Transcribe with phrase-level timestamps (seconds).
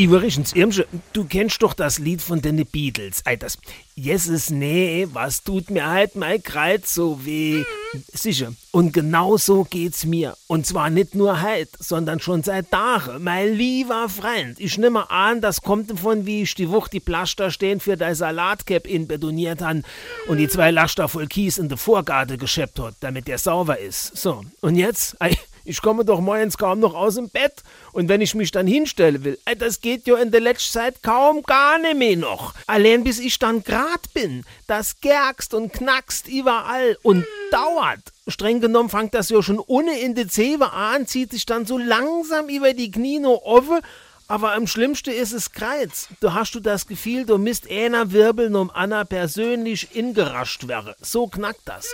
[0.00, 3.20] Übrigens, Irmsche, du kennst doch das Lied von den Beatles.
[3.26, 3.58] Ey, das
[3.94, 7.64] Jesus, nee, was tut mir halt mein Kreuz so weh.
[8.10, 8.54] Sicher.
[8.70, 10.38] Und genau so geht's mir.
[10.46, 13.22] Und zwar nicht nur heute, sondern schon seit Tagen.
[13.22, 17.50] Mein lieber Freund, ich nehme an, das kommt davon, wie ich die Wucht die Plaster
[17.50, 19.84] stehen für dein Salatcap inbetoniert han
[20.28, 24.16] und die zwei Laster voll Kies in der Vorgarde gescheppt hat, damit der sauber ist.
[24.16, 24.46] So.
[24.62, 25.14] Und jetzt?
[25.20, 25.36] Ey,
[25.70, 27.62] ich komme doch morgens kaum noch aus dem Bett.
[27.92, 31.00] Und wenn ich mich dann hinstellen will, ey, das geht ja in der letzten Zeit
[31.00, 32.54] kaum gar nicht mehr noch.
[32.66, 38.00] Allein bis ich dann grad bin, das gergst und knackst überall und dauert.
[38.26, 41.78] Streng genommen fängt das ja schon ohne in die Zewe an, zieht sich dann so
[41.78, 43.78] langsam über die Knie noch offen,
[44.26, 46.06] aber am schlimmsten ist es Kreiz.
[46.20, 50.94] Du hast du das Gefühl, du misst einer Wirbel um Anna persönlich ingerascht wäre.
[51.00, 51.92] So knackt das.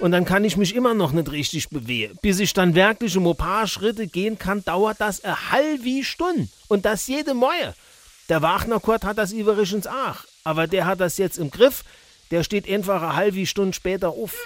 [0.00, 2.18] Und dann kann ich mich immer noch nicht richtig bewegen.
[2.20, 6.48] Bis ich dann wirklich um ein paar Schritte gehen kann, dauert das eine halbe Stunde.
[6.68, 7.74] Und das jede Mäue.
[8.28, 10.16] Der Wagner Kurt hat das übrigens auch.
[10.44, 11.84] Aber der hat das jetzt im Griff.
[12.30, 14.36] Der steht einfach eine halbe Stunde später auf.